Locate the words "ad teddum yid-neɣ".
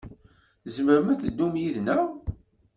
1.11-2.01